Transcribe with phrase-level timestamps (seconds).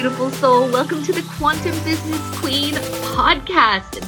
[0.00, 0.66] beautiful soul.
[0.72, 2.72] Welcome to the Quantum Business Queen
[3.12, 4.00] podcast.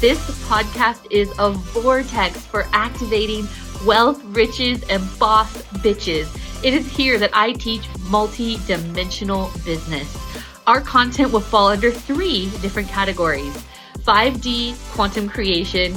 [0.00, 3.46] This podcast is a vortex for activating
[3.86, 6.26] wealth, riches, and boss bitches.
[6.64, 10.12] It is here that I teach multi dimensional business.
[10.66, 13.56] Our content will fall under three different categories
[13.98, 15.92] 5D quantum creation,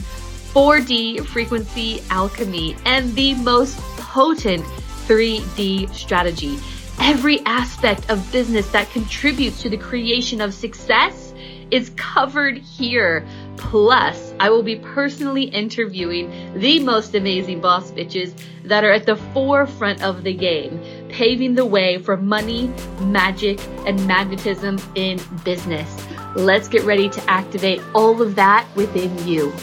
[0.53, 4.63] 4D frequency alchemy, and the most potent
[5.07, 6.59] 3D strategy.
[6.99, 11.33] Every aspect of business that contributes to the creation of success
[11.71, 13.25] is covered here.
[13.57, 19.15] Plus, I will be personally interviewing the most amazing boss bitches that are at the
[19.15, 22.71] forefront of the game, paving the way for money,
[23.01, 26.05] magic, and magnetism in business.
[26.35, 29.53] Let's get ready to activate all of that within you.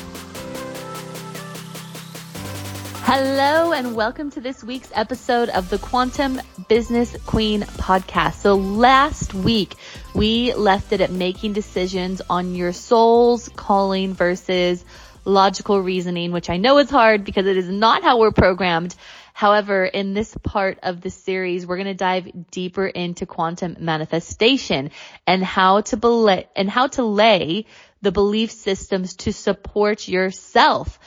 [3.14, 8.36] Hello, and welcome to this week's episode of the Quantum Business Queen podcast.
[8.36, 9.74] So, last week
[10.14, 14.82] we left it at making decisions on your soul's calling versus
[15.26, 18.94] logical reasoning, which I know is hard because it is not how we're programmed.
[19.34, 24.90] However, in this part of the series, we're going to dive deeper into quantum manifestation
[25.26, 27.66] and how to and how to lay
[28.00, 30.98] the belief systems to support yourself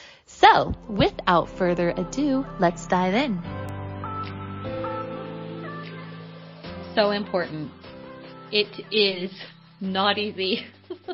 [0.46, 3.42] so, without further ado, let's dive in.
[6.94, 7.72] So important.
[8.52, 9.32] It is
[9.82, 10.66] not easy,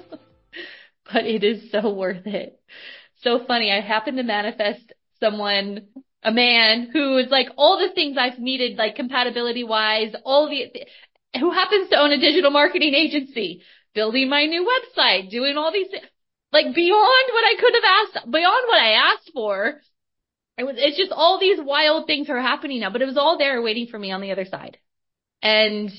[1.13, 2.59] but it is so worth it.
[3.23, 3.71] So funny.
[3.71, 5.87] I happened to manifest someone,
[6.23, 10.71] a man who is like all the things I've needed, like compatibility wise, all the,
[11.39, 13.61] who happens to own a digital marketing agency,
[13.95, 16.05] building my new website, doing all these things
[16.51, 19.81] like beyond what I could have asked, beyond what I asked for.
[20.57, 23.37] It was, it's just all these wild things are happening now, but it was all
[23.37, 24.77] there waiting for me on the other side.
[25.41, 25.91] And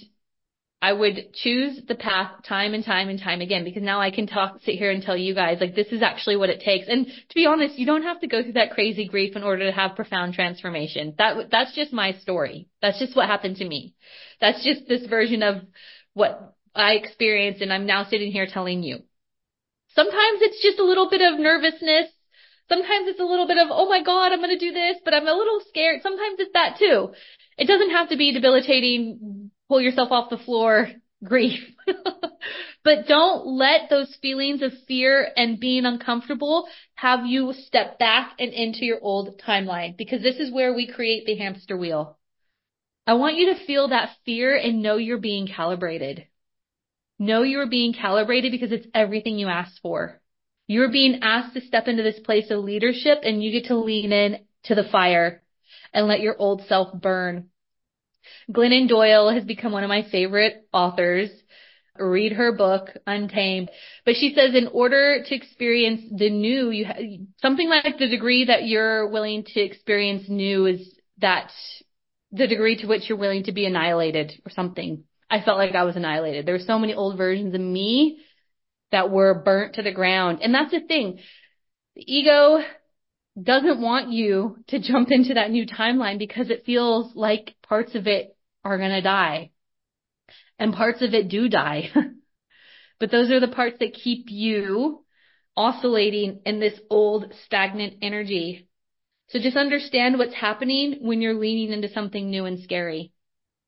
[0.83, 4.26] I would choose the path time and time and time again because now I can
[4.26, 6.87] talk, sit here and tell you guys like this is actually what it takes.
[6.88, 9.66] And to be honest, you don't have to go through that crazy grief in order
[9.66, 11.15] to have profound transformation.
[11.19, 12.69] That, that's just my story.
[12.82, 13.94] That's just what happened to me.
[14.41, 15.62] That's just this version of
[16.15, 19.05] what I experienced and I'm now sitting here telling you.
[19.94, 22.08] Sometimes it's just a little bit of nervousness.
[22.69, 25.14] Sometimes it's a little bit of, oh my God, I'm going to do this, but
[25.14, 26.00] I'm a little scared.
[26.03, 27.12] Sometimes it's that too.
[27.58, 30.88] It doesn't have to be debilitating, pull yourself off the floor
[31.25, 31.60] grief.
[32.84, 38.52] but don't let those feelings of fear and being uncomfortable have you step back and
[38.52, 42.19] into your old timeline because this is where we create the hamster wheel.
[43.06, 46.26] I want you to feel that fear and know you're being calibrated.
[47.22, 50.21] Know you are being calibrated because it's everything you asked for.
[50.66, 54.12] You're being asked to step into this place of leadership and you get to lean
[54.12, 55.41] in to the fire
[55.94, 57.49] and let your old self burn.
[58.50, 61.31] Glennon Doyle has become one of my favorite authors.
[61.97, 63.71] Read her book, Untamed.
[64.05, 68.47] But she says in order to experience the new, you ha- something like the degree
[68.47, 71.53] that you're willing to experience new is that
[72.32, 75.05] the degree to which you're willing to be annihilated or something.
[75.32, 76.44] I felt like I was annihilated.
[76.44, 78.19] There were so many old versions of me
[78.91, 80.41] that were burnt to the ground.
[80.43, 81.20] And that's the thing.
[81.97, 82.59] The ego
[83.43, 88.06] doesn't want you to jump into that new timeline because it feels like parts of
[88.06, 89.53] it are going to die.
[90.59, 91.88] And parts of it do die.
[93.00, 95.03] but those are the parts that keep you
[95.56, 98.69] oscillating in this old stagnant energy.
[99.31, 103.12] So just understand what's happening when you're leaning into something new and scary.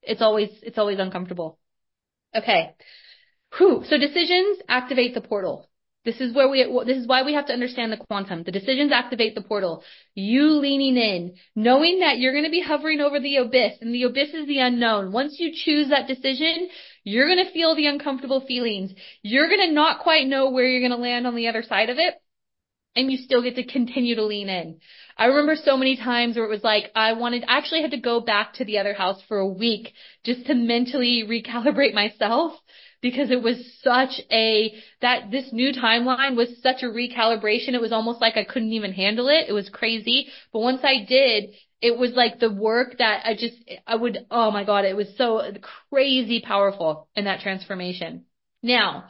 [0.06, 1.58] It's always, it's always uncomfortable.
[2.34, 2.74] Okay.
[3.58, 3.84] Whew.
[3.88, 5.68] So decisions activate the portal.
[6.04, 8.42] This is where we, this is why we have to understand the quantum.
[8.42, 9.82] The decisions activate the portal.
[10.14, 14.02] You leaning in, knowing that you're going to be hovering over the abyss and the
[14.02, 15.12] abyss is the unknown.
[15.12, 16.68] Once you choose that decision,
[17.04, 18.92] you're going to feel the uncomfortable feelings.
[19.22, 21.88] You're going to not quite know where you're going to land on the other side
[21.88, 22.14] of it.
[22.96, 24.78] And you still get to continue to lean in.
[25.16, 28.00] I remember so many times where it was like I wanted, I actually had to
[28.00, 29.92] go back to the other house for a week
[30.24, 32.52] just to mentally recalibrate myself
[33.00, 37.74] because it was such a, that this new timeline was such a recalibration.
[37.74, 39.46] It was almost like I couldn't even handle it.
[39.48, 40.28] It was crazy.
[40.52, 41.50] But once I did,
[41.82, 43.56] it was like the work that I just,
[43.86, 45.42] I would, oh my God, it was so
[45.90, 48.24] crazy powerful in that transformation.
[48.62, 49.04] Now,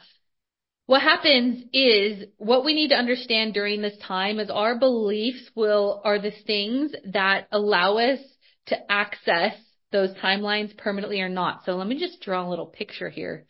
[0.85, 6.01] what happens is what we need to understand during this time is our beliefs will
[6.05, 8.19] are the things that allow us
[8.67, 9.53] to access
[9.91, 11.63] those timelines permanently or not.
[11.65, 13.45] So let me just draw a little picture here.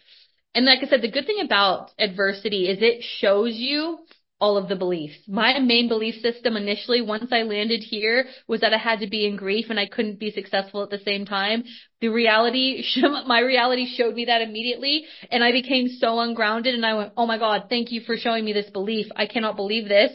[0.54, 4.00] And like I said, the good thing about adversity is it shows you
[4.40, 5.16] all of the beliefs.
[5.28, 9.26] My main belief system initially, once I landed here, was that I had to be
[9.26, 11.64] in grief and I couldn't be successful at the same time.
[12.02, 12.84] The reality,
[13.28, 17.26] my reality showed me that immediately and I became so ungrounded and I went, oh
[17.26, 19.08] my God, thank you for showing me this belief.
[19.16, 20.12] I cannot believe this.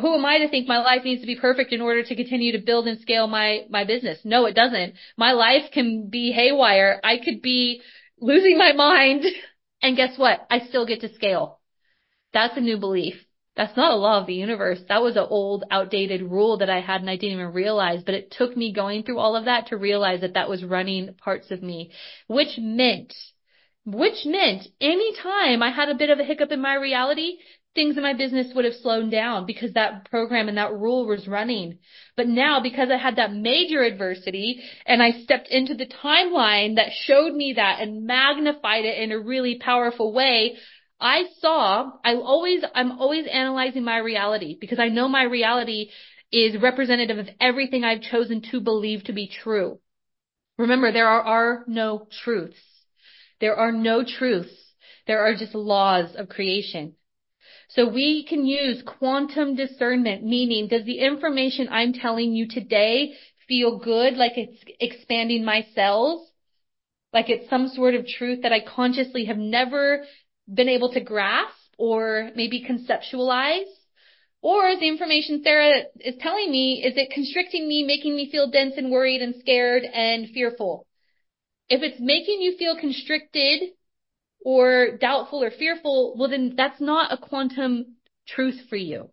[0.00, 2.52] Who am I to think my life needs to be perfect in order to continue
[2.52, 4.18] to build and scale my, my business?
[4.24, 4.94] No, it doesn't.
[5.18, 6.98] My life can be haywire.
[7.04, 7.82] I could be
[8.18, 9.24] losing my mind.
[9.84, 10.46] And guess what?
[10.48, 11.58] I still get to scale.
[12.32, 13.16] That's a new belief.
[13.54, 14.80] That's not a law of the universe.
[14.88, 18.14] That was an old, outdated rule that I had and I didn't even realize, but
[18.14, 21.50] it took me going through all of that to realize that that was running parts
[21.50, 21.90] of me,
[22.28, 23.12] which meant,
[23.84, 27.36] which meant anytime I had a bit of a hiccup in my reality,
[27.74, 31.28] things in my business would have slowed down because that program and that rule was
[31.28, 31.78] running.
[32.16, 36.92] But now because I had that major adversity and I stepped into the timeline that
[37.04, 40.56] showed me that and magnified it in a really powerful way,
[41.02, 45.90] I saw, I always, I'm always analyzing my reality because I know my reality
[46.30, 49.80] is representative of everything I've chosen to believe to be true.
[50.58, 52.56] Remember, there are, are no truths.
[53.40, 54.54] There are no truths.
[55.08, 56.94] There are just laws of creation.
[57.68, 63.14] So we can use quantum discernment, meaning does the information I'm telling you today
[63.48, 66.30] feel good, like it's expanding my cells?
[67.12, 70.04] Like it's some sort of truth that I consciously have never
[70.52, 73.70] been able to grasp or maybe conceptualize?
[74.40, 78.50] Or is the information Sarah is telling me, is it constricting me, making me feel
[78.50, 80.86] dense and worried and scared and fearful?
[81.68, 83.70] If it's making you feel constricted
[84.44, 87.96] or doubtful or fearful, well then that's not a quantum
[88.26, 89.10] truth for you.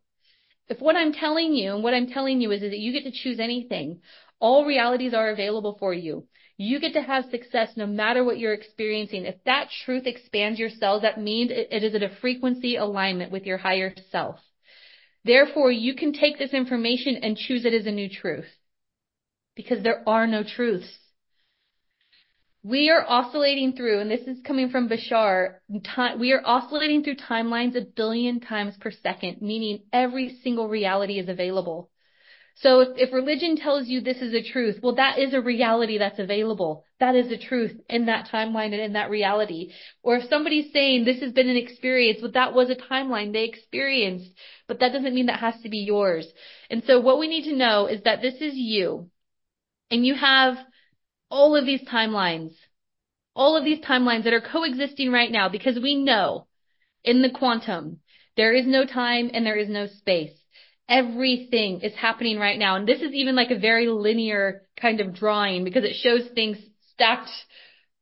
[0.68, 3.04] If what I'm telling you and what I'm telling you is, is that you get
[3.04, 4.02] to choose anything,
[4.40, 6.28] all realities are available for you.
[6.62, 9.24] You get to have success no matter what you're experiencing.
[9.26, 13.46] If that truth expands your cells, that means it, is at a frequency alignment with
[13.46, 14.42] your higher self.
[15.24, 18.50] Therefore, you can take this information and choose it as a new truth.
[19.56, 21.00] Because there are no truths.
[22.62, 25.60] We are oscillating through, and this is coming from Bashar,
[26.20, 31.30] we are oscillating through timelines a billion times per second, meaning every single reality is
[31.30, 31.90] available.
[32.62, 35.98] So if, if religion tells you this is a truth, well, that is a reality
[35.98, 36.84] that's available.
[37.00, 39.72] That is a truth in that timeline and in that reality.
[40.04, 43.46] Or if somebody's saying this has been an experience, well, that was a timeline they
[43.46, 44.30] experienced,
[44.68, 46.28] but that doesn't mean that has to be yours.
[46.70, 49.10] And so what we need to know is that this is you
[49.90, 50.58] and you have
[51.30, 52.52] all of these timelines,
[53.36, 56.48] all of these timelines that are coexisting right now because we know
[57.06, 58.00] in the quantum,
[58.36, 60.34] there is no time and there is no space.
[60.90, 62.76] Everything is happening right now.
[62.76, 66.58] And this is even like a very linear kind of drawing because it shows things
[66.94, 67.30] stacked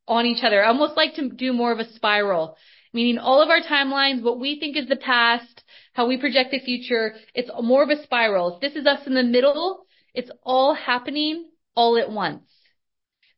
[0.07, 0.63] on each other.
[0.63, 2.55] I almost like to do more of a spiral,
[2.93, 5.63] meaning all of our timelines, what we think is the past,
[5.93, 8.59] how we project the future, it's more of a spiral.
[8.61, 12.43] This is us in the middle, it's all happening all at once.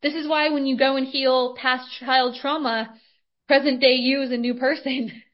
[0.02, 2.94] This is why when you go and heal past child trauma,
[3.48, 5.22] present day you is a new person.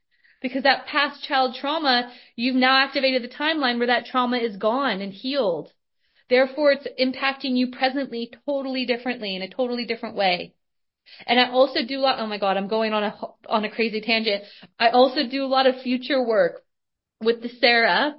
[0.47, 5.01] Because that past child trauma, you've now activated the timeline where that trauma is gone
[5.01, 5.73] and healed.
[6.31, 10.55] Therefore, it's impacting you presently totally differently in a totally different way.
[11.27, 13.71] And I also do a lot, oh my God, I'm going on a, on a
[13.71, 14.45] crazy tangent.
[14.79, 16.63] I also do a lot of future work
[17.21, 18.15] with the Sarah.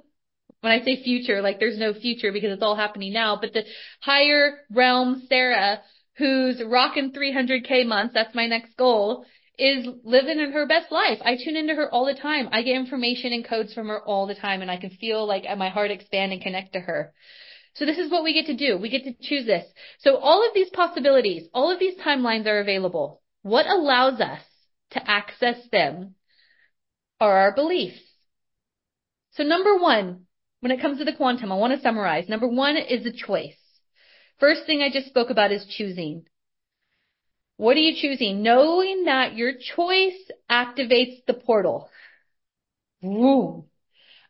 [0.60, 3.64] When I say future, like there's no future because it's all happening now, but the
[4.00, 5.80] higher realm Sarah,
[6.18, 9.24] who's rocking 300k months, that's my next goal,
[9.58, 11.18] is living in her best life.
[11.24, 12.48] I tune into her all the time.
[12.52, 15.44] I get information and codes from her all the time and I can feel like
[15.56, 17.12] my heart expand and connect to her.
[17.74, 18.78] So this is what we get to do.
[18.78, 19.64] We get to choose this.
[20.00, 23.20] So all of these possibilities, all of these timelines are available.
[23.42, 24.42] What allows us
[24.90, 26.14] to access them
[27.20, 28.00] are our beliefs.
[29.32, 30.24] So number one,
[30.60, 32.28] when it comes to the quantum, I want to summarize.
[32.28, 33.58] Number one is a choice.
[34.40, 36.24] First thing I just spoke about is choosing.
[37.58, 38.42] What are you choosing?
[38.42, 41.90] Knowing that your choice activates the portal.
[43.02, 43.64] Woo.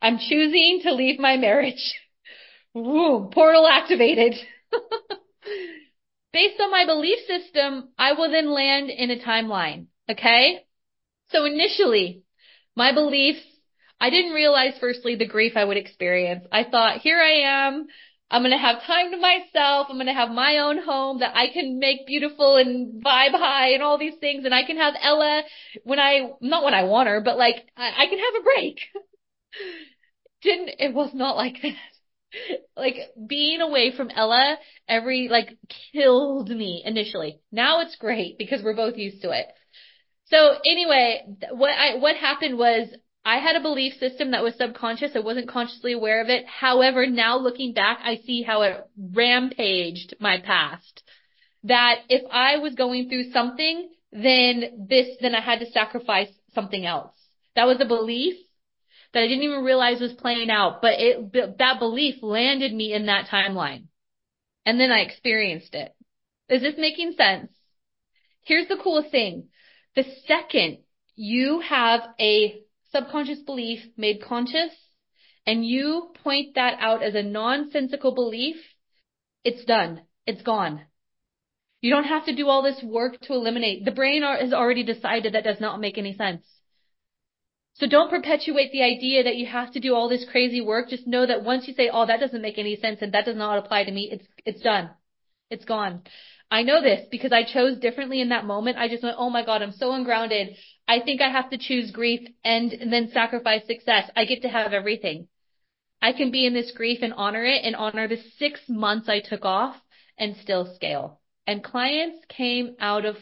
[0.01, 2.01] I'm choosing to leave my marriage.
[2.73, 3.29] Woo.
[3.31, 4.35] Portal activated.
[6.33, 9.89] Based on my belief system, I will then land in a timeline.
[10.11, 10.65] Okay?
[11.31, 12.23] So initially,
[12.75, 13.45] my beliefs,
[14.01, 16.47] I didn't realize firstly the grief I would experience.
[16.51, 17.89] I thought, here I am.
[18.31, 19.87] I'm going to have time to myself.
[19.89, 23.71] I'm going to have my own home that I can make beautiful and vibe high
[23.71, 24.45] and all these things.
[24.45, 25.43] And I can have Ella
[25.85, 28.81] when I, not when I want her, but like I, I can have a break.
[30.43, 31.75] Didn't, it was not like that.
[32.77, 35.57] Like being away from Ella every, like
[35.93, 37.41] killed me initially.
[37.51, 39.47] Now it's great because we're both used to it.
[40.27, 42.89] So anyway, what I, what happened was
[43.29, 45.11] I had a belief system that was subconscious.
[45.15, 46.47] I wasn't consciously aware of it.
[46.47, 51.03] However, now looking back, I see how it rampaged my past.
[51.65, 56.87] That if I was going through something, then this, then I had to sacrifice something
[56.87, 57.13] else.
[57.55, 58.35] That was a belief
[59.13, 63.05] that I didn't even realize was playing out, but it, that belief landed me in
[63.07, 63.89] that timeline.
[64.65, 65.95] And then I experienced it.
[66.49, 67.53] Is this making sense?
[68.41, 69.49] Here's the cool thing.
[69.97, 70.79] The second
[71.15, 74.73] you have a subconscious belief made conscious
[75.47, 78.57] and you point that out as a nonsensical belief,
[79.45, 80.03] it's done.
[80.27, 80.83] It's gone.
[81.81, 83.85] You don't have to do all this work to eliminate.
[83.85, 86.45] The brain has already decided that does not make any sense.
[87.75, 90.91] So don't perpetuate the idea that you have to do all this crazy work.
[90.91, 93.37] Just know that once you say, oh, that doesn't make any sense and that does
[93.37, 94.91] not apply to me, it's, it's done.
[95.49, 96.03] It's gone.
[96.51, 98.79] I know this because I chose differently in that moment.
[98.79, 100.57] I just went, oh my God, I'm so ungrounded.
[100.87, 104.11] I think I have to choose grief and, and then sacrifice success.
[104.17, 105.29] I get to have everything.
[106.01, 109.21] I can be in this grief and honor it and honor the six months I
[109.21, 109.77] took off
[110.17, 111.21] and still scale.
[111.47, 113.17] And clients came out of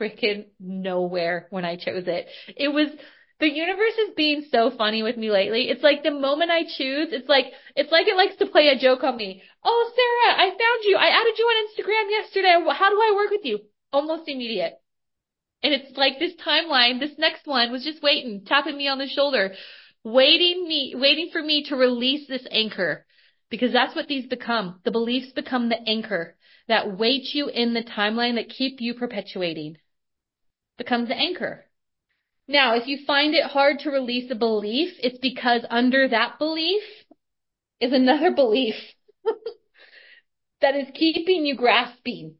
[0.00, 2.26] freaking nowhere when I chose it.
[2.56, 2.88] It was
[3.40, 5.68] the universe is being so funny with me lately.
[5.68, 8.78] It's like the moment I choose, it's like, it's like it likes to play a
[8.78, 9.42] joke on me.
[9.64, 10.96] Oh, Sarah, I found you.
[10.96, 12.54] I added you on Instagram yesterday.
[12.72, 13.60] How do I work with you?
[13.92, 14.74] Almost immediate.
[15.62, 19.08] And it's like this timeline, this next one was just waiting, tapping me on the
[19.08, 19.54] shoulder,
[20.04, 23.06] waiting me, waiting for me to release this anchor.
[23.50, 24.80] Because that's what these become.
[24.84, 29.78] The beliefs become the anchor that weight you in the timeline that keep you perpetuating.
[30.76, 31.64] Becomes the anchor.
[32.48, 36.82] Now, if you find it hard to release a belief, it's because under that belief
[37.78, 38.74] is another belief
[40.62, 42.36] that is keeping you grasping.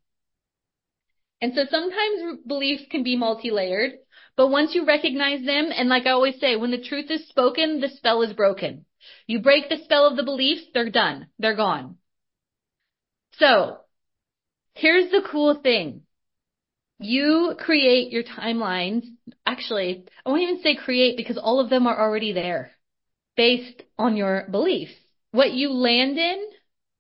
[1.40, 3.92] And so sometimes beliefs can be multi-layered,
[4.34, 7.80] but once you recognize them, and like I always say, when the truth is spoken,
[7.80, 8.86] the spell is broken.
[9.26, 11.28] You break the spell of the beliefs, they're done.
[11.38, 11.98] They're gone.
[13.32, 13.78] So,
[14.74, 16.02] here's the cool thing.
[16.98, 19.04] You create your timelines.
[19.46, 22.72] Actually, I won't even say create because all of them are already there
[23.36, 24.92] based on your beliefs.
[25.30, 26.48] What you land in,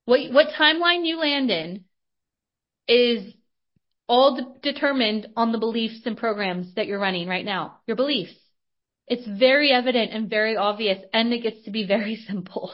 [0.04, 1.84] what, what timeline you land in
[2.86, 3.34] is
[4.08, 7.78] all de- determined on the beliefs and programs that you're running right now.
[7.86, 8.34] Your beliefs.
[9.06, 12.72] It's very evident and very obvious and it gets to be very simple.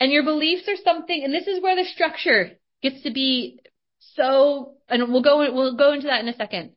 [0.00, 3.60] And your beliefs are something, and this is where the structure gets to be
[4.00, 6.72] so, and we'll go, we'll go into that in a second.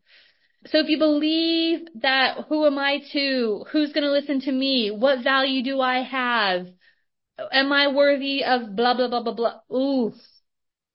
[0.67, 3.65] So if you believe that who am I to?
[3.71, 4.91] Who's going to listen to me?
[4.91, 6.67] What value do I have?
[7.51, 9.59] Am I worthy of blah, blah, blah, blah, blah?
[9.71, 10.13] Ooh,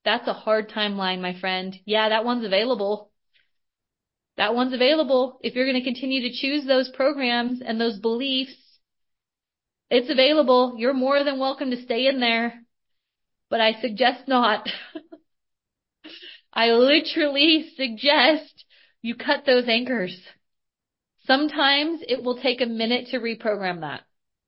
[0.05, 1.77] that's a hard timeline, my friend.
[1.87, 3.11] Yeah, that one's available.
[4.37, 5.39] That one's available.
[5.43, 8.57] If you're going to continue to choose those programs and those beliefs,
[9.91, 10.75] it's available.
[10.79, 12.63] You're more than welcome to stay in there,
[13.49, 14.69] but I suggest not.
[16.53, 18.65] I literally suggest
[19.01, 20.19] you cut those anchors.
[21.27, 24.03] Sometimes it will take a minute to reprogram that.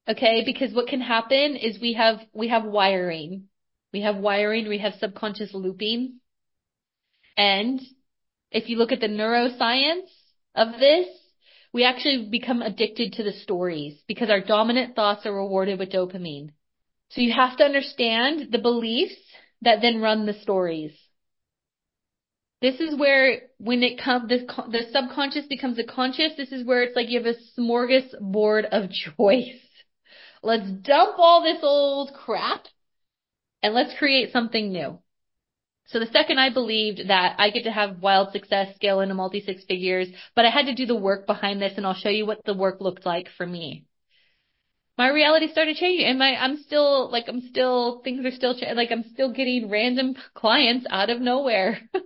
[0.08, 0.42] Okay?
[0.44, 3.44] Because what can happen is we have, we have wiring.
[3.92, 6.20] We have wiring, we have subconscious looping.
[7.36, 7.80] And
[8.50, 10.10] if you look at the neuroscience
[10.54, 11.06] of this,
[11.72, 16.50] we actually become addicted to the stories because our dominant thoughts are rewarded with dopamine.
[17.10, 19.16] So you have to understand the beliefs
[19.62, 20.92] that then run the stories.
[22.64, 24.38] This is where when it comes, the,
[24.70, 26.32] the subconscious becomes the conscious.
[26.34, 29.60] This is where it's like you have a smorgasbord of choice.
[30.42, 32.64] Let's dump all this old crap
[33.62, 34.98] and let's create something new.
[35.88, 39.42] So the second I believed that I get to have wild success, scale into multi
[39.42, 42.24] six figures, but I had to do the work behind this and I'll show you
[42.24, 43.84] what the work looked like for me.
[44.96, 48.90] My reality started changing and my, I'm still, like, I'm still, things are still, like,
[48.90, 51.80] I'm still getting random clients out of nowhere.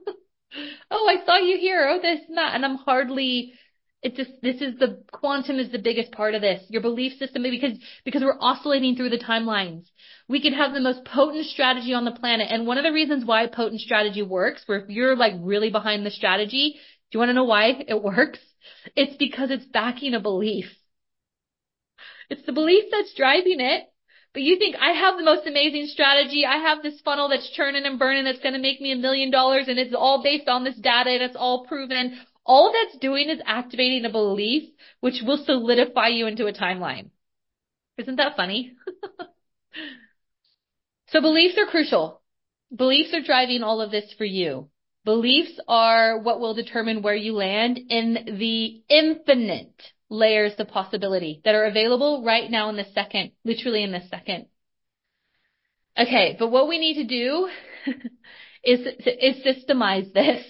[0.91, 1.89] oh, I saw you here.
[1.89, 2.55] Oh, this and that.
[2.55, 3.55] And I'm hardly,
[4.03, 6.63] it just, this is the, quantum is the biggest part of this.
[6.69, 9.87] Your belief system, because, because we're oscillating through the timelines.
[10.29, 12.49] We can have the most potent strategy on the planet.
[12.51, 16.05] And one of the reasons why potent strategy works, where if you're like really behind
[16.05, 16.75] the strategy,
[17.11, 18.39] do you want to know why it works?
[18.95, 20.67] It's because it's backing a belief.
[22.31, 23.85] It's the belief that's driving it.
[24.35, 26.45] But you think I have the most amazing strategy.
[26.45, 29.31] I have this funnel that's churning and burning that's going to make me a million
[29.31, 32.19] dollars and it's all based on this data and it's all proven.
[32.45, 34.71] All that's doing is activating a belief
[35.01, 37.11] which will solidify you into a timeline.
[37.97, 38.75] Isn't that funny?
[41.09, 42.23] so beliefs are crucial.
[42.75, 44.69] Beliefs are driving all of this for you.
[45.05, 49.75] Beliefs are what will determine where you land in the infinite
[50.11, 54.47] layers of possibility that are available right now in the second, literally in the second.
[55.99, 57.49] Okay, but what we need to do
[58.65, 60.45] is, is systemize this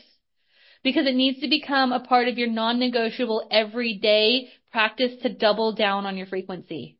[0.82, 6.06] because it needs to become a part of your non-negotiable everyday practice to double down
[6.06, 6.98] on your frequency.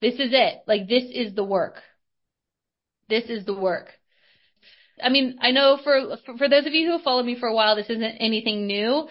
[0.00, 0.62] This is it.
[0.66, 1.82] Like this is the work.
[3.08, 3.88] This is the work.
[5.02, 7.48] I mean, I know for, for, for those of you who have followed me for
[7.48, 9.08] a while, this isn't anything new.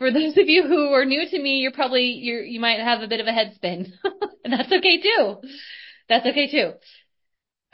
[0.00, 3.02] For those of you who are new to me, you're probably, you're, you might have
[3.02, 3.92] a bit of a head spin.
[4.44, 5.36] and that's okay too.
[6.08, 6.72] That's okay too.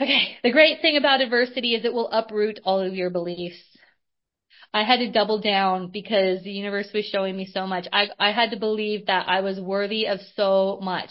[0.03, 0.37] Okay.
[0.43, 3.63] The great thing about adversity is it will uproot all of your beliefs.
[4.75, 7.87] I had to double down because the universe was showing me so much.
[7.93, 11.11] I, I had to believe that I was worthy of so much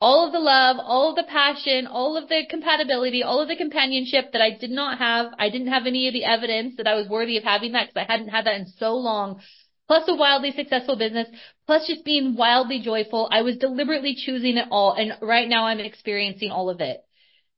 [0.00, 3.56] all of the love, all of the passion, all of the compatibility, all of the
[3.56, 5.32] companionship that I did not have.
[5.38, 8.06] I didn't have any of the evidence that I was worthy of having that because
[8.06, 9.40] I hadn't had that in so long.
[9.88, 11.28] Plus a wildly successful business,
[11.66, 13.28] plus just being wildly joyful.
[13.30, 17.04] I was deliberately choosing it all and right now I'm experiencing all of it.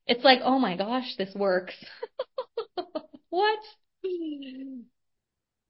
[0.07, 1.75] It's like, oh my gosh, this works.
[3.31, 3.59] what?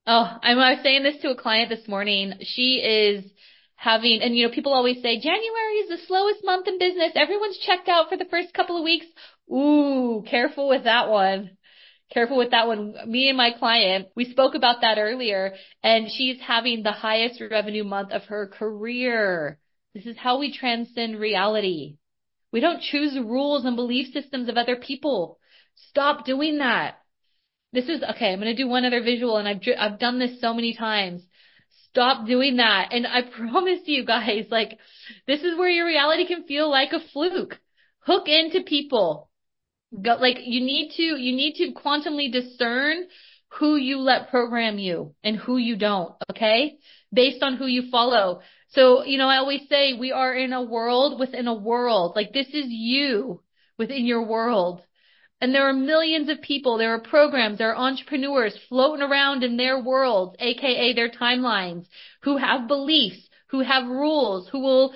[0.07, 2.35] Oh, I'm, I was saying this to a client this morning.
[2.41, 3.31] She is
[3.77, 7.13] having, and you know, people always say January is the slowest month in business.
[7.15, 9.07] Everyone's checked out for the first couple of weeks.
[9.53, 11.58] Ooh, careful with that one.
[12.11, 12.95] Careful with that one.
[13.07, 17.85] Me and my client, we spoke about that earlier and she's having the highest revenue
[17.85, 19.59] month of her career.
[19.95, 21.97] This is how we transcend reality.
[22.51, 25.39] We don't choose rules and belief systems of other people.
[25.91, 26.97] Stop doing that.
[27.73, 30.41] This is, okay, I'm going to do one other visual and I've, I've done this
[30.41, 31.23] so many times.
[31.91, 32.89] Stop doing that.
[32.93, 34.79] And I promise you guys, like,
[35.27, 37.59] this is where your reality can feel like a fluke.
[38.01, 39.28] Hook into people.
[39.91, 43.05] Go, like, you need to, you need to quantumly discern
[43.59, 46.79] who you let program you and who you don't, okay?
[47.13, 48.41] Based on who you follow.
[48.71, 52.13] So, you know, I always say we are in a world within a world.
[52.15, 53.43] Like this is you
[53.79, 54.83] within your world.
[55.41, 59.57] And there are millions of people, there are programs, there are entrepreneurs floating around in
[59.57, 61.87] their worlds, aka their timelines,
[62.23, 64.95] who have beliefs, who have rules, who will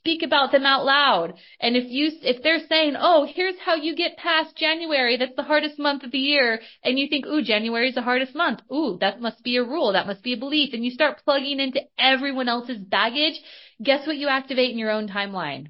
[0.00, 1.34] speak about them out loud.
[1.60, 5.42] And if you, if they're saying, oh, here's how you get past January, that's the
[5.42, 8.96] hardest month of the year, and you think, ooh, January is the hardest month, ooh,
[9.00, 11.80] that must be a rule, that must be a belief, and you start plugging into
[11.98, 13.40] everyone else's baggage,
[13.82, 15.68] guess what you activate in your own timeline?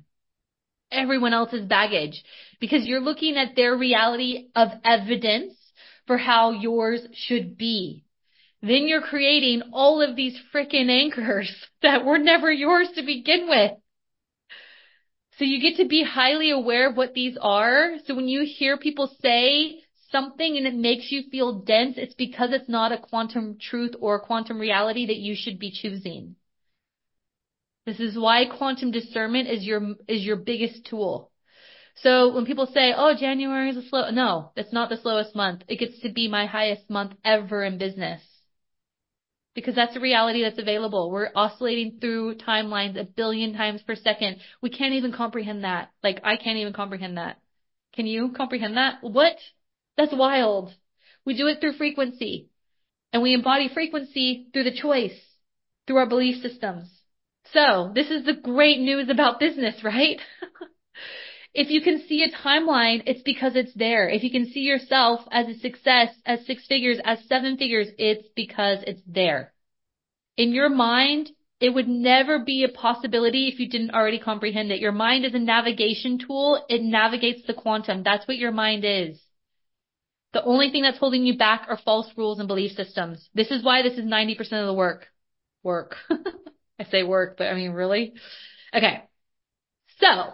[0.93, 2.23] Everyone else's baggage
[2.61, 5.55] because you're looking at their reality of evidence
[6.07, 8.05] for how yours should be.
[8.63, 11.51] Then you're creating all of these freaking anchors
[11.83, 13.73] that were never yours to begin with.
[15.41, 17.93] So you get to be highly aware of what these are.
[18.05, 22.51] So when you hear people say something and it makes you feel dense, it's because
[22.53, 26.37] it's not a quantum truth or a quantum reality that you should be choosing.
[27.87, 31.31] This is why quantum discernment is your, is your biggest tool.
[31.95, 35.63] So when people say, oh, January is a slow, no, it's not the slowest month.
[35.69, 38.21] It gets to be my highest month ever in business.
[39.55, 41.11] Because that's the reality that's available.
[41.11, 44.37] We're oscillating through timelines a billion times per second.
[44.63, 45.91] We can't even comprehend that.
[46.03, 47.39] Like, I can't even comprehend that.
[47.93, 48.99] Can you comprehend that?
[49.03, 49.37] What?
[49.97, 50.73] That's wild.
[51.25, 52.49] We do it through frequency.
[53.13, 55.19] And we embody frequency through the choice,
[55.87, 56.89] through our belief systems.
[57.53, 60.21] So, this is the great news about business, right?
[61.53, 64.09] If you can see a timeline, it's because it's there.
[64.09, 68.29] If you can see yourself as a success, as six figures, as seven figures, it's
[68.37, 69.53] because it's there.
[70.37, 74.81] In your mind, it would never be a possibility if you didn't already comprehend it.
[74.81, 76.65] Your mind is a navigation tool.
[76.69, 78.03] It navigates the quantum.
[78.03, 79.21] That's what your mind is.
[80.33, 83.29] The only thing that's holding you back are false rules and belief systems.
[83.35, 85.09] This is why this is 90% of the work.
[85.63, 85.97] Work.
[86.79, 88.15] I say work, but I mean really?
[88.73, 89.03] Okay.
[89.99, 90.33] So,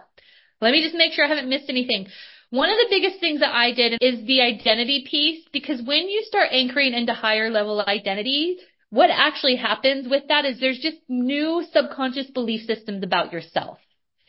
[0.60, 2.06] let me just make sure I haven't missed anything.
[2.50, 6.22] One of the biggest things that I did is the identity piece because when you
[6.22, 8.58] start anchoring into higher level identity,
[8.90, 13.78] what actually happens with that is there's just new subconscious belief systems about yourself.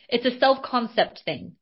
[0.08, 1.54] It's a self-concept thing.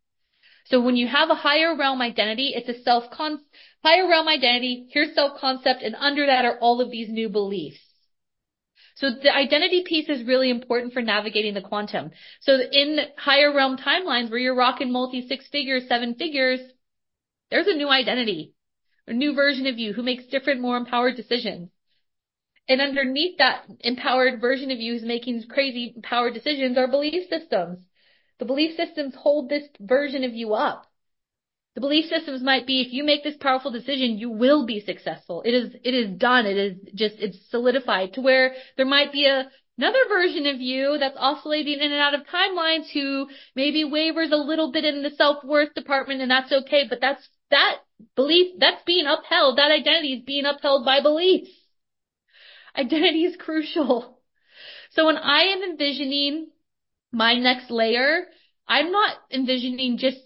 [0.64, 3.40] So when you have a higher realm identity, it's a self con
[3.84, 7.78] higher realm identity, here's self-concept, and under that are all of these new beliefs.
[8.96, 12.10] So the identity piece is really important for navigating the quantum.
[12.40, 16.60] So in higher realm timelines where you're rocking multi six figures, seven figures,
[17.50, 18.54] there's a new identity,
[19.06, 21.70] a new version of you who makes different, more empowered decisions.
[22.68, 27.84] And underneath that empowered version of you who's making crazy empowered decisions are belief systems.
[28.38, 30.86] The belief systems hold this version of you up.
[31.76, 35.42] The belief systems might be if you make this powerful decision, you will be successful.
[35.42, 36.46] It is, it is done.
[36.46, 40.96] It is just, it's solidified to where there might be a another version of you
[40.98, 45.10] that's oscillating in and out of timelines who maybe wavers a little bit in the
[45.10, 47.80] self-worth department and that's okay, but that's, that
[48.14, 49.58] belief, that's being upheld.
[49.58, 51.50] That identity is being upheld by beliefs.
[52.74, 54.18] Identity is crucial.
[54.92, 56.48] So when I am envisioning
[57.12, 58.24] my next layer,
[58.66, 60.25] I'm not envisioning just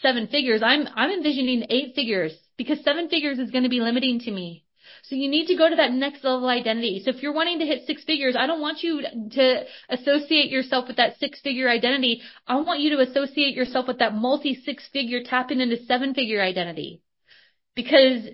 [0.00, 0.62] seven figures.
[0.62, 4.64] I'm, I'm envisioning eight figures because seven figures is going to be limiting to me.
[5.04, 7.02] So you need to go to that next level identity.
[7.04, 10.88] So if you're wanting to hit six figures, I don't want you to associate yourself
[10.88, 12.22] with that six figure identity.
[12.46, 16.42] I want you to associate yourself with that multi six figure tapping into seven figure
[16.42, 17.02] identity
[17.74, 18.28] because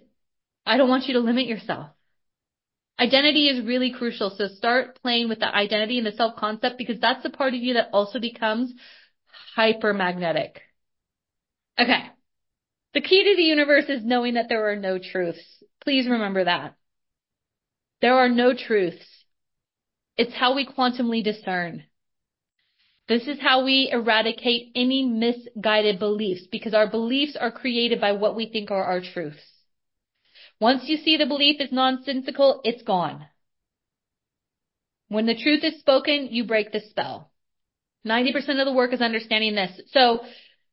[0.65, 1.91] I don't want you to limit yourself.
[2.99, 4.31] Identity is really crucial.
[4.31, 7.61] So start playing with the identity and the self concept because that's the part of
[7.61, 8.73] you that also becomes
[9.57, 10.61] hyper magnetic.
[11.79, 12.11] Okay.
[12.95, 15.43] The key to the universe is knowing that there are no truths.
[15.83, 16.75] Please remember that.
[18.01, 19.05] There are no truths.
[20.17, 21.85] It's how we quantumly discern.
[23.09, 28.37] This is how we eradicate any misguided beliefs because our beliefs are created by what
[28.37, 29.43] we think are our truths.
[30.61, 33.27] Once you see the belief is nonsensical, it's gone.
[35.09, 37.31] When the truth is spoken, you break the spell.
[38.07, 39.81] 90% of the work is understanding this.
[39.89, 40.21] So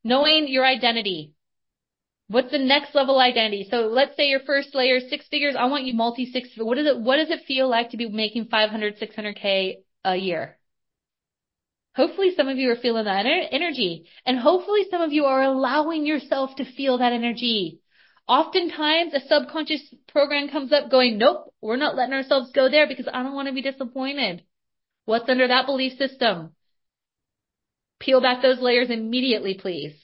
[0.04, 1.34] knowing your identity,
[2.32, 3.68] What's the next level identity?
[3.70, 5.54] So let's say your first layer six figures.
[5.54, 6.48] I want you multi six.
[6.56, 9.74] What does it, what does it feel like to be making 500, 600K
[10.06, 10.56] a year?
[11.94, 16.06] Hopefully some of you are feeling that energy and hopefully some of you are allowing
[16.06, 17.80] yourself to feel that energy.
[18.26, 23.08] Oftentimes a subconscious program comes up going, nope, we're not letting ourselves go there because
[23.12, 24.42] I don't want to be disappointed.
[25.04, 26.54] What's under that belief system?
[28.02, 29.94] Peel back those layers immediately, please.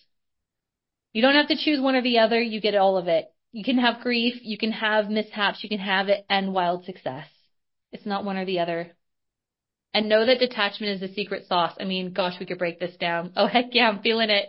[1.12, 2.40] You don't have to choose one or the other.
[2.40, 3.26] You get all of it.
[3.50, 4.36] You can have grief.
[4.42, 5.64] You can have mishaps.
[5.64, 7.26] You can have it and wild success.
[7.90, 8.92] It's not one or the other.
[9.92, 11.74] And know that detachment is the secret sauce.
[11.80, 13.32] I mean, gosh, we could break this down.
[13.36, 14.46] Oh, heck yeah, I'm feeling it.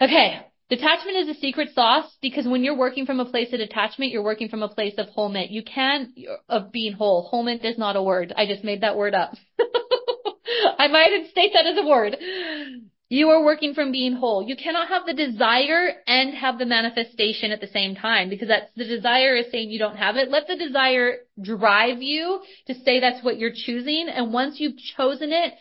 [0.00, 0.46] Okay.
[0.68, 4.22] Detachment is the secret sauce because when you're working from a place of detachment, you're
[4.22, 5.48] working from a place of wholeness.
[5.50, 7.22] You can, uh, of being whole.
[7.22, 8.32] Wholeness is not a word.
[8.36, 9.32] I just made that word up.
[10.78, 12.16] I might state that as a word.
[13.12, 14.42] You are working from being whole.
[14.42, 18.72] You cannot have the desire and have the manifestation at the same time because that's
[18.74, 20.30] the desire is saying you don't have it.
[20.30, 24.08] Let the desire drive you to say that's what you're choosing.
[24.08, 25.52] And once you've chosen it,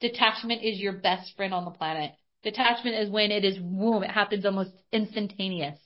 [0.00, 2.12] detachment is your best friend on the planet.
[2.44, 5.80] Detachment is when it is boom, it happens almost instantaneous.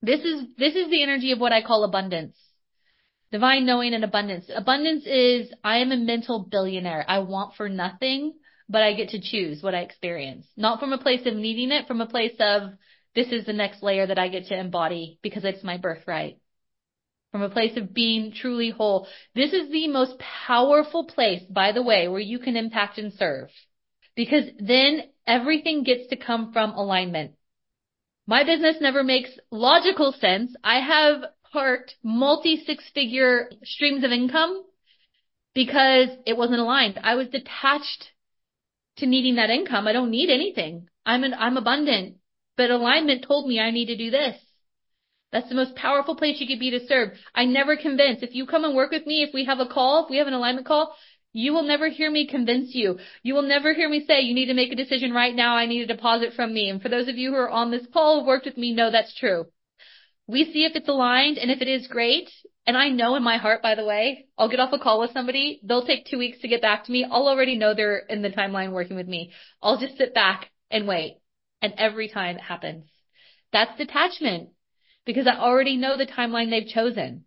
[0.00, 2.34] This is, this is the energy of what I call abundance.
[3.30, 4.46] Divine knowing and abundance.
[4.56, 7.04] Abundance is, I am a mental billionaire.
[7.06, 8.32] I want for nothing
[8.68, 10.46] but I get to choose what I experience.
[10.56, 12.72] Not from a place of needing it, from a place of
[13.14, 16.38] this is the next layer that I get to embody because it's my birthright.
[17.32, 19.06] From a place of being truly whole.
[19.34, 23.50] This is the most powerful place, by the way, where you can impact and serve.
[24.14, 27.32] Because then everything gets to come from alignment.
[28.26, 30.54] My business never makes logical sense.
[30.62, 34.64] I have parked multi six figure streams of income
[35.54, 36.98] because it wasn't aligned.
[37.02, 38.10] I was detached
[38.98, 39.86] to needing that income.
[39.86, 40.88] I don't need anything.
[41.04, 42.16] I'm an, I'm abundant,
[42.56, 44.36] but alignment told me I need to do this.
[45.32, 47.10] That's the most powerful place you could be to serve.
[47.34, 48.22] I never convince.
[48.22, 50.26] If you come and work with me, if we have a call, if we have
[50.26, 50.94] an alignment call,
[51.32, 52.98] you will never hear me convince you.
[53.22, 55.54] You will never hear me say, you need to make a decision right now.
[55.54, 56.70] I need a deposit from me.
[56.70, 59.14] And for those of you who are on this call, worked with me, know that's
[59.14, 59.46] true.
[60.26, 62.30] We see if it's aligned and if it is great.
[62.68, 65.12] And I know in my heart, by the way, I'll get off a call with
[65.12, 65.58] somebody.
[65.64, 67.02] They'll take two weeks to get back to me.
[67.02, 69.32] I'll already know they're in the timeline working with me.
[69.62, 71.16] I'll just sit back and wait.
[71.62, 72.84] And every time it happens.
[73.54, 74.50] That's detachment
[75.06, 77.24] because I already know the timeline they've chosen.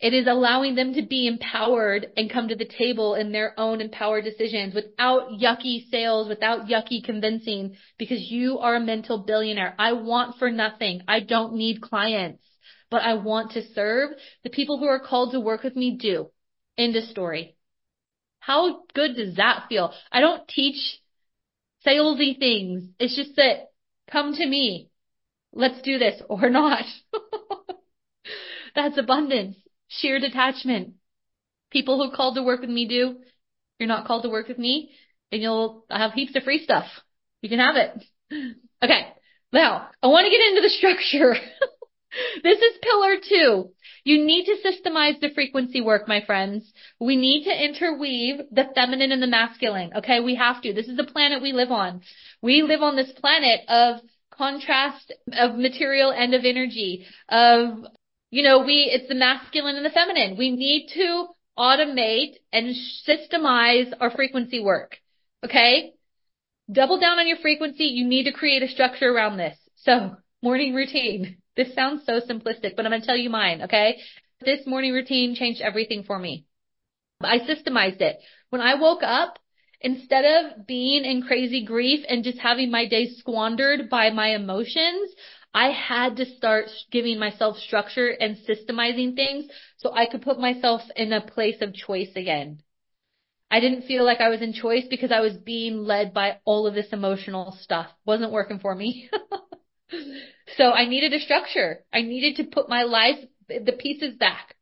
[0.00, 3.80] It is allowing them to be empowered and come to the table in their own
[3.80, 9.76] empowered decisions without yucky sales, without yucky convincing, because you are a mental billionaire.
[9.78, 11.02] I want for nothing.
[11.06, 12.42] I don't need clients,
[12.90, 14.10] but I want to serve.
[14.44, 16.30] The people who are called to work with me do.
[16.76, 17.56] End of story.
[18.38, 19.92] How good does that feel?
[20.10, 20.98] I don't teach
[21.86, 22.84] salesy things.
[22.98, 23.70] It's just that
[24.10, 24.90] come to me.
[25.52, 26.84] Let's do this or not.
[28.74, 29.56] That's abundance
[29.90, 30.94] sheer detachment.
[31.70, 33.16] People who called to work with me do.
[33.78, 34.90] You're not called to work with me
[35.30, 36.86] and you'll have heaps of free stuff.
[37.42, 38.04] You can have it.
[38.82, 39.08] Okay.
[39.52, 41.34] Now, I want to get into the structure.
[42.42, 43.70] this is pillar two.
[44.04, 46.72] You need to systemize the frequency work, my friends.
[46.98, 49.92] We need to interweave the feminine and the masculine.
[49.96, 50.20] Okay.
[50.20, 50.72] We have to.
[50.72, 52.00] This is the planet we live on.
[52.42, 57.84] We live on this planet of contrast of material and of energy, of
[58.30, 60.36] you know, we, it's the masculine and the feminine.
[60.38, 61.26] We need to
[61.58, 62.74] automate and
[63.06, 64.96] systemize our frequency work.
[65.44, 65.92] Okay?
[66.70, 67.84] Double down on your frequency.
[67.84, 69.58] You need to create a structure around this.
[69.76, 71.38] So morning routine.
[71.56, 73.62] This sounds so simplistic, but I'm going to tell you mine.
[73.62, 73.98] Okay.
[74.40, 76.46] This morning routine changed everything for me.
[77.22, 78.18] I systemized it.
[78.48, 79.38] When I woke up,
[79.80, 85.10] instead of being in crazy grief and just having my day squandered by my emotions,
[85.52, 89.46] I had to start giving myself structure and systemizing things
[89.78, 92.62] so I could put myself in a place of choice again.
[93.50, 96.68] I didn't feel like I was in choice because I was being led by all
[96.68, 97.88] of this emotional stuff.
[98.06, 99.10] Wasn't working for me.
[100.56, 101.84] so I needed a structure.
[101.92, 104.54] I needed to put my life, the pieces back.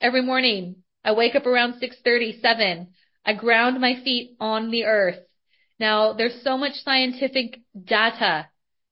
[0.00, 2.88] Every morning, I wake up around 6:37.
[3.24, 5.20] I ground my feet on the earth.
[5.78, 8.48] Now, there's so much scientific data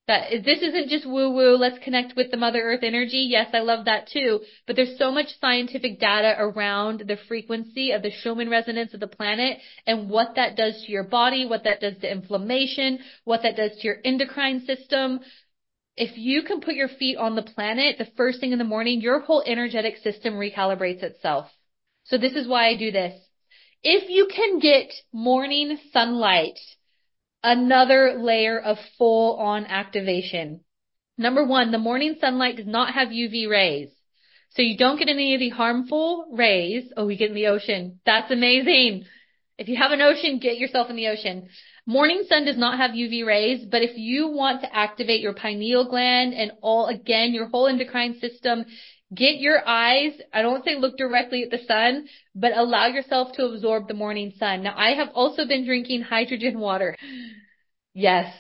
[0.08, 3.28] that this isn't just woo woo, let's connect with the Mother Earth energy.
[3.30, 4.40] Yes, I love that too.
[4.66, 9.06] But there's so much scientific data around the frequency of the Schumann resonance of the
[9.06, 13.56] planet and what that does to your body, what that does to inflammation, what that
[13.56, 15.20] does to your endocrine system.
[15.96, 19.00] If you can put your feet on the planet the first thing in the morning,
[19.00, 21.50] your whole energetic system recalibrates itself.
[22.04, 23.20] So this is why I do this.
[23.82, 26.58] If you can get morning sunlight
[27.42, 30.60] another layer of full on activation.
[31.18, 33.90] Number one, the morning sunlight does not have UV rays.
[34.50, 36.92] So you don't get any of the harmful rays.
[36.96, 38.00] Oh, we get in the ocean.
[38.04, 39.04] That's amazing.
[39.58, 41.48] If you have an ocean, get yourself in the ocean.
[41.86, 45.88] Morning sun does not have UV rays, but if you want to activate your pineal
[45.88, 48.64] gland and all, again, your whole endocrine system,
[49.12, 53.46] get your eyes, I don't say look directly at the sun, but allow yourself to
[53.46, 54.62] absorb the morning sun.
[54.62, 56.96] Now I have also been drinking hydrogen water.
[57.94, 58.32] Yes.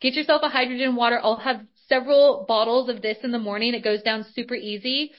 [0.00, 1.18] Get yourself a hydrogen water.
[1.20, 3.74] I'll have several bottles of this in the morning.
[3.74, 5.10] It goes down super easy.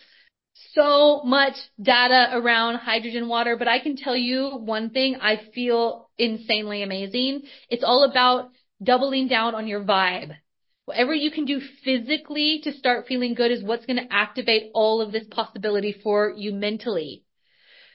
[0.73, 5.17] So much data around hydrogen water, but I can tell you one thing.
[5.21, 7.43] I feel insanely amazing.
[7.69, 10.33] It's all about doubling down on your vibe.
[10.85, 15.01] Whatever you can do physically to start feeling good is what's going to activate all
[15.01, 17.23] of this possibility for you mentally.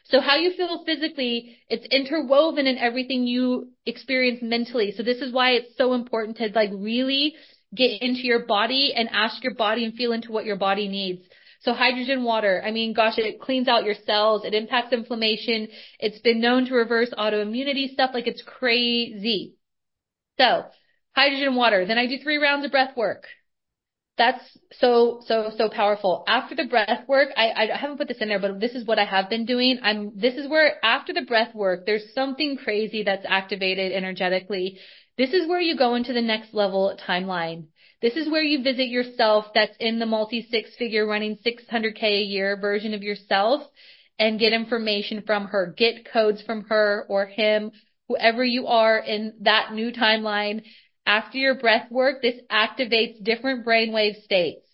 [0.05, 4.93] So how you feel physically, it's interwoven in everything you experience mentally.
[4.97, 7.37] So this is why it's so important to like really
[7.75, 11.23] get into your body and ask your body and feel into what your body needs.
[11.61, 14.45] So hydrogen water, I mean, gosh, it cleans out your cells.
[14.45, 15.69] It impacts inflammation.
[15.99, 18.13] It's been known to reverse autoimmunity stuff.
[18.15, 19.55] Like it's crazy.
[20.39, 20.65] So
[21.15, 21.85] hydrogen water.
[21.85, 23.27] Then I do three rounds of breath work.
[24.17, 24.43] That's
[24.73, 26.25] so, so, so powerful.
[26.27, 28.99] After the breath work, I, I haven't put this in there, but this is what
[28.99, 29.79] I have been doing.
[29.83, 34.79] I'm, this is where after the breath work, there's something crazy that's activated energetically.
[35.17, 37.69] This is where you go into the next level timeline.
[38.03, 42.23] This is where you visit yourself that's in the multi six figure running 600k a
[42.23, 43.63] year version of yourself
[44.19, 45.75] and get information from her.
[45.77, 47.73] Get codes from her or him,
[48.09, 50.63] whoever you are in that new timeline
[51.07, 54.67] after your breath work, this activates different brainwave states.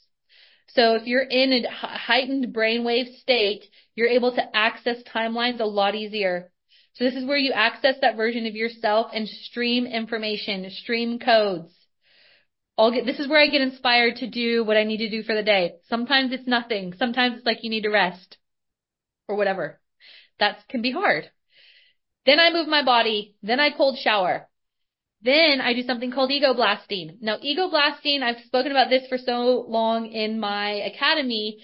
[0.68, 5.94] So if you're in a heightened brainwave state, you're able to access timelines a lot
[5.94, 6.50] easier.
[6.94, 11.75] So this is where you access that version of yourself and stream information, stream codes.
[12.78, 15.22] I'll get, this is where I get inspired to do what I need to do
[15.22, 15.76] for the day.
[15.88, 16.92] Sometimes it's nothing.
[16.98, 18.36] Sometimes it's like you need to rest
[19.28, 19.80] or whatever.
[20.38, 21.30] That can be hard.
[22.26, 23.34] Then I move my body.
[23.42, 24.48] Then I cold shower.
[25.22, 27.18] Then I do something called ego blasting.
[27.22, 31.58] Now, ego blasting, I've spoken about this for so long in my academy.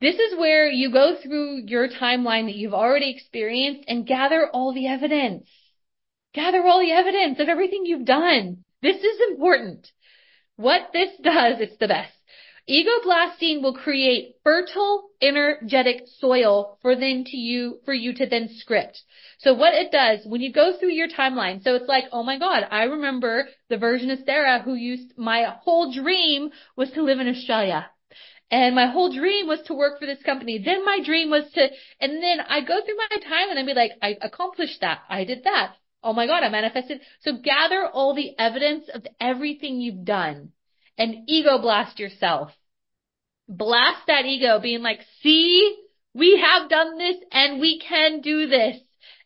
[0.00, 4.74] This is where you go through your timeline that you've already experienced and gather all
[4.74, 5.48] the evidence.
[6.34, 8.64] Gather all the evidence of everything you've done.
[8.82, 9.90] This is important.
[10.56, 12.12] What this does, it's the best.
[12.68, 18.48] Ego blasting will create fertile, energetic soil for then to you, for you to then
[18.48, 19.02] script.
[19.38, 22.38] So what it does, when you go through your timeline, so it's like, oh my
[22.38, 27.20] God, I remember the version of Sarah who used, my whole dream was to live
[27.20, 27.88] in Australia.
[28.50, 30.58] And my whole dream was to work for this company.
[30.58, 31.68] Then my dream was to,
[32.00, 35.00] and then I go through my time and I'd be like, I accomplished that.
[35.08, 35.74] I did that.
[36.02, 37.00] Oh my God, I manifested.
[37.20, 40.50] So gather all the evidence of everything you've done
[40.98, 42.52] and ego blast yourself.
[43.48, 45.76] Blast that ego being like, see,
[46.14, 48.78] we have done this and we can do this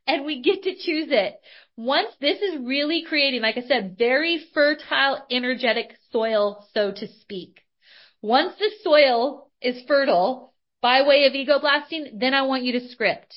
[0.06, 1.34] and we get to choose it.
[1.76, 7.60] Once this is really creating, like I said, very fertile, energetic soil, so to speak.
[8.20, 10.52] Once the soil is fertile
[10.82, 13.34] by way of ego blasting, then I want you to script.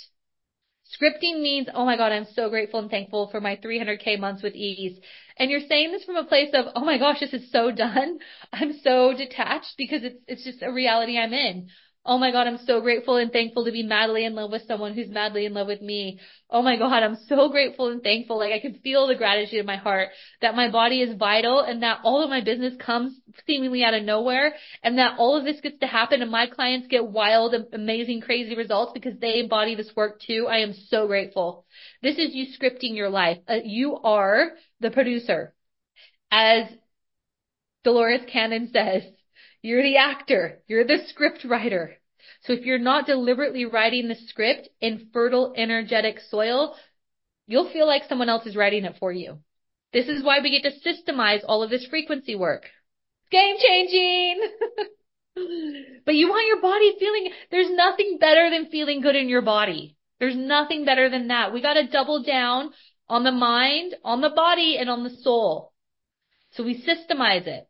[1.00, 4.54] Scripting means, oh my God, I'm so grateful and thankful for my 300k months with
[4.54, 5.00] ease.
[5.38, 8.20] And you're saying this from a place of, oh my gosh, this is so done.
[8.54, 11.70] I'm so detached because it's, it's just a reality I'm in.
[12.06, 14.94] Oh my God, I'm so grateful and thankful to be madly in love with someone
[14.94, 16.20] who's madly in love with me.
[16.50, 18.38] Oh my God, I'm so grateful and thankful.
[18.38, 20.10] Like I can feel the gratitude in my heart
[20.42, 24.04] that my body is vital and that all of my business comes seemingly out of
[24.04, 28.20] nowhere and that all of this gets to happen and my clients get wild, amazing,
[28.20, 30.46] crazy results because they embody this work too.
[30.50, 31.66] I am so grateful.
[32.02, 33.38] This is you scripting your life.
[33.48, 35.54] Uh, you are the producer.
[36.30, 36.66] As
[37.86, 39.04] Dolores Cannon says,
[39.64, 40.60] you're the actor.
[40.68, 41.96] You're the script writer.
[42.42, 46.76] So if you're not deliberately writing the script in fertile, energetic soil,
[47.48, 49.40] you'll feel like someone else is writing it for you.
[49.94, 52.64] This is why we get to systemize all of this frequency work.
[53.32, 54.42] Game changing!
[56.06, 59.96] but you want your body feeling, there's nothing better than feeling good in your body.
[60.20, 61.54] There's nothing better than that.
[61.54, 62.72] We gotta double down
[63.08, 65.72] on the mind, on the body, and on the soul.
[66.52, 67.68] So we systemize it.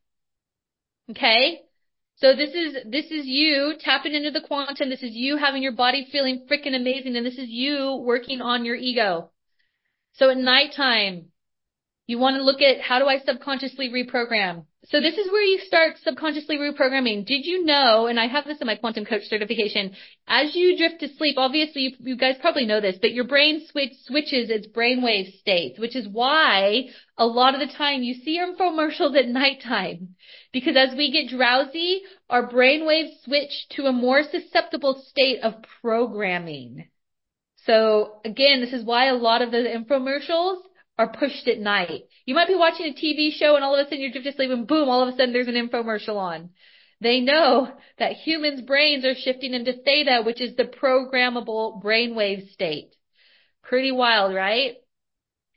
[1.12, 1.62] Okay?
[2.24, 4.90] So this is, this is you tapping into the quantum.
[4.90, 7.18] This is you having your body feeling freaking amazing.
[7.18, 9.32] And this is you working on your ego.
[10.14, 11.26] So at nighttime,
[12.08, 14.68] you want to look at how do I subconsciously reprogram?
[14.86, 17.26] So this is where you start subconsciously reprogramming.
[17.26, 19.96] Did you know, and I have this in my quantum coach certification,
[20.28, 23.66] as you drift to sleep, obviously you, you guys probably know this, but your brain
[23.70, 28.38] switch, switches its brainwave states, which is why a lot of the time you see
[28.38, 30.16] infomercials at nighttime.
[30.52, 36.90] Because as we get drowsy, our brainwaves switch to a more susceptible state of programming.
[37.66, 40.58] So again, this is why a lot of the infomercials
[40.98, 42.04] are pushed at night.
[42.26, 44.68] You might be watching a TV show and all of a sudden you're just and
[44.68, 46.52] boom, all of a sudden there's an infomercial on.
[47.02, 52.96] They know that humans' brains are shifting into theta, which is the programmable brainwave state.
[53.62, 54.76] Pretty wild, right?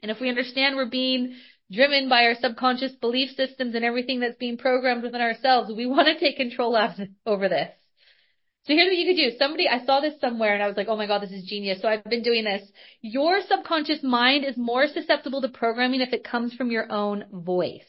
[0.03, 1.37] And if we understand we're being
[1.71, 6.09] driven by our subconscious belief systems and everything that's being programmed within ourselves, we want
[6.09, 6.93] to take control of,
[7.25, 7.71] over this.
[8.67, 9.39] So here's what you could do.
[9.39, 11.81] Somebody, I saw this somewhere and I was like, oh my God, this is genius.
[11.81, 12.69] So I've been doing this.
[13.01, 17.85] Your subconscious mind is more susceptible to programming if it comes from your own voice.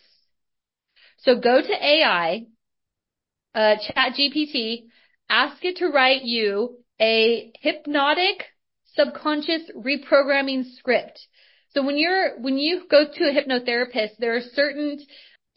[1.18, 2.46] So go to AI,
[3.56, 4.84] uh, chat GPT,
[5.28, 8.44] ask it to write you a hypnotic
[8.94, 11.20] subconscious reprogramming script.
[11.74, 15.00] So when you're, when you go to a hypnotherapist, there are certain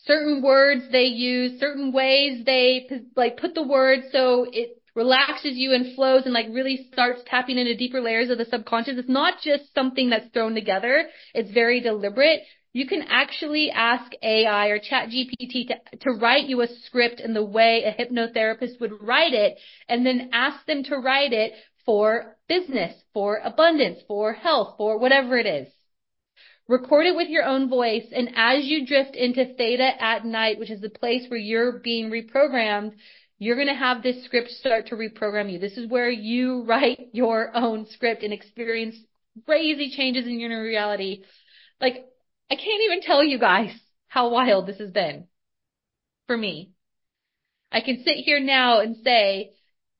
[0.07, 5.73] certain words they use, certain ways they like put the words so it relaxes you
[5.73, 8.99] and flows and like really starts tapping into deeper layers of the subconscious.
[8.99, 11.09] It's not just something that's thrown together.
[11.35, 12.41] It's very deliberate.
[12.73, 17.35] You can actually ask AI or chat GPT to, to write you a script in
[17.35, 21.53] the way a hypnotherapist would write it and then ask them to write it
[21.85, 25.69] for business, for abundance, for health, for whatever it is.
[26.69, 30.71] Record it with your own voice and as you drift into theta at night, which
[30.71, 32.93] is the place where you're being reprogrammed,
[33.41, 35.59] you're going to have this script start to reprogram you.
[35.59, 38.95] This is where you write your own script and experience
[39.47, 41.25] crazy changes in your reality.
[41.81, 42.05] Like,
[42.51, 43.71] I can't even tell you guys
[44.09, 45.27] how wild this has been
[46.27, 46.73] for me.
[47.73, 49.53] I can sit here now and say,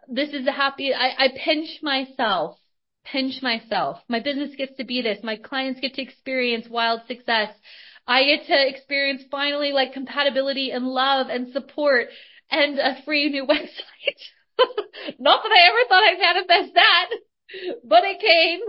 [0.07, 2.59] this is a happy, I, I pinch myself,
[3.05, 4.01] pinch myself.
[4.07, 5.19] My business gets to be this.
[5.23, 7.55] My clients get to experience wild success.
[8.07, 12.09] I get to experience finally like compatibility and love and support
[12.51, 14.21] and a free new website.
[15.19, 17.09] Not that I ever thought I'd manifest that,
[17.85, 18.61] but it came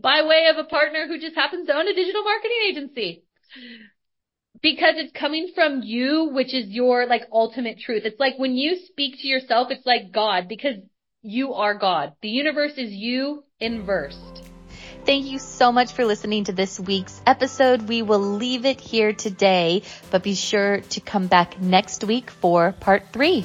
[0.00, 3.22] by way of a partner who just happens to own a digital marketing agency.
[4.62, 8.02] Because it's coming from you, which is your like ultimate truth.
[8.04, 10.76] It's like when you speak to yourself, it's like God because
[11.22, 12.14] you are God.
[12.22, 14.50] The universe is you inversed.
[15.06, 17.82] Thank you so much for listening to this week's episode.
[17.82, 22.72] We will leave it here today, but be sure to come back next week for
[22.72, 23.44] part three.